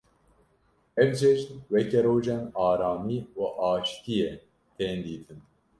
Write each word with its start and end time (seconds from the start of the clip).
Ev 1.01 1.11
cejn 1.19 1.51
weke 1.71 1.99
rojên 2.05 2.43
aramî 2.67 3.19
û 3.41 3.43
aşîtiyê 3.71 4.31
tên 4.75 4.97
dîtin. 5.05 5.39